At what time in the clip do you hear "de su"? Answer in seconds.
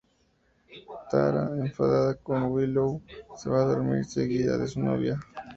4.57-4.79